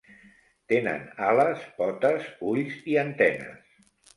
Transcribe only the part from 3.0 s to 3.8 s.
antenes.